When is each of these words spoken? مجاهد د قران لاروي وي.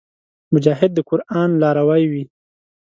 مجاهد 0.53 0.91
د 0.95 0.99
قران 1.09 1.49
لاروي 1.61 2.03
وي. 2.11 2.23